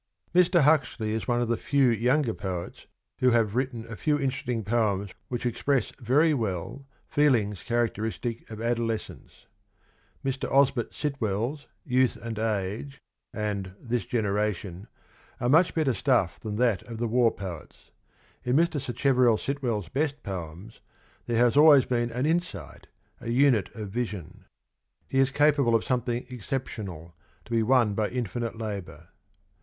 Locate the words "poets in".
17.31-18.55